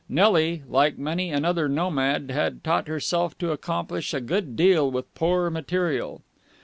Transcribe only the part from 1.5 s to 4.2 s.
nomad, had taught herself to accomplish a